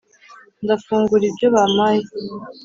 ndafungura 0.63 1.23
ibyo 1.29 1.47
bampaye, 1.55 2.03